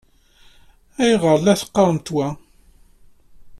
[1.01, 2.27] Ayɣer i la teqqaṛemt wa?